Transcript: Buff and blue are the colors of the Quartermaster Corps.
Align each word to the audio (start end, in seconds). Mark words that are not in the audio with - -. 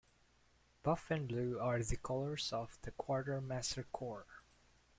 Buff 0.81 1.11
and 1.11 1.27
blue 1.27 1.59
are 1.59 1.83
the 1.83 1.95
colors 1.95 2.51
of 2.51 2.75
the 2.81 2.89
Quartermaster 2.89 3.83
Corps. 3.91 4.41